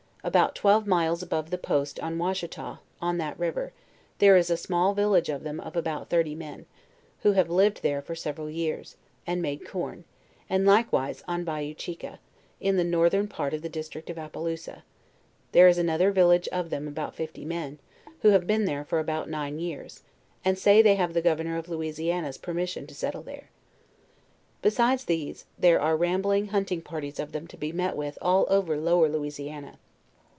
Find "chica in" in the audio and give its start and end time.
11.73-12.77